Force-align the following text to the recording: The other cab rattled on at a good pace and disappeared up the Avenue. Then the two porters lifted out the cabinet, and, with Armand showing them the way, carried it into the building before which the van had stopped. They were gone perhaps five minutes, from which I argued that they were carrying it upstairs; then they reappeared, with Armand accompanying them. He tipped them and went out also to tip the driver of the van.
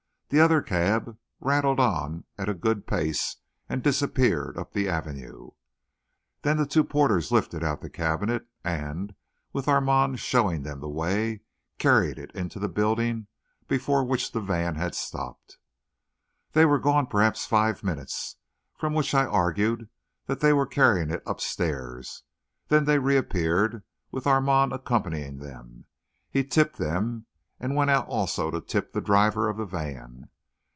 The 0.33 0.39
other 0.39 0.61
cab 0.61 1.17
rattled 1.41 1.81
on 1.81 2.23
at 2.37 2.47
a 2.47 2.53
good 2.53 2.87
pace 2.87 3.35
and 3.67 3.83
disappeared 3.83 4.57
up 4.57 4.71
the 4.71 4.87
Avenue. 4.87 5.49
Then 6.43 6.55
the 6.55 6.65
two 6.65 6.85
porters 6.85 7.33
lifted 7.33 7.65
out 7.65 7.81
the 7.81 7.89
cabinet, 7.89 8.47
and, 8.63 9.13
with 9.51 9.67
Armand 9.67 10.21
showing 10.21 10.63
them 10.63 10.79
the 10.79 10.87
way, 10.87 11.41
carried 11.79 12.17
it 12.17 12.31
into 12.33 12.59
the 12.59 12.69
building 12.69 13.27
before 13.67 14.05
which 14.05 14.31
the 14.31 14.39
van 14.39 14.75
had 14.75 14.95
stopped. 14.95 15.57
They 16.53 16.63
were 16.63 16.79
gone 16.79 17.07
perhaps 17.07 17.45
five 17.45 17.83
minutes, 17.83 18.37
from 18.77 18.93
which 18.93 19.13
I 19.13 19.25
argued 19.25 19.89
that 20.27 20.39
they 20.39 20.53
were 20.53 20.65
carrying 20.65 21.09
it 21.11 21.23
upstairs; 21.27 22.23
then 22.69 22.85
they 22.85 22.99
reappeared, 22.99 23.83
with 24.11 24.25
Armand 24.25 24.71
accompanying 24.71 25.39
them. 25.39 25.87
He 26.29 26.45
tipped 26.45 26.77
them 26.77 27.25
and 27.63 27.75
went 27.75 27.91
out 27.91 28.07
also 28.07 28.49
to 28.49 28.59
tip 28.59 28.91
the 28.91 28.99
driver 28.99 29.47
of 29.47 29.55
the 29.57 29.65
van. 29.67 30.27